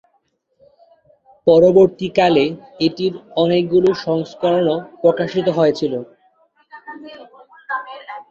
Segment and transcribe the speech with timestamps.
[1.47, 2.45] পরবর্তীকালে
[2.79, 3.13] এটির
[3.35, 5.93] অনেকগুলি সংস্করণও প্রকাশিত হয়েছিল।